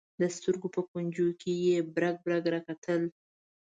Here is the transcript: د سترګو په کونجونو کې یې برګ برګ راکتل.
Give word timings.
د 0.21 0.23
سترګو 0.35 0.67
په 0.75 0.81
کونجونو 0.89 1.33
کې 1.41 1.51
یې 1.65 1.77
برګ 1.95 2.15
برګ 2.25 2.43
راکتل. 2.53 3.01